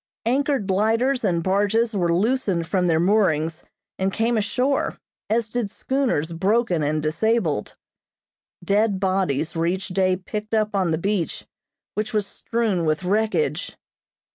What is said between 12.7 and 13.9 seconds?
with wreckage.